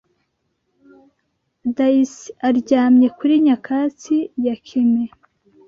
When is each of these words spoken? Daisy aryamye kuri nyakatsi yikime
Daisy 1.75 2.25
aryamye 2.47 3.07
kuri 3.17 3.33
nyakatsi 3.45 4.15
yikime 4.43 5.03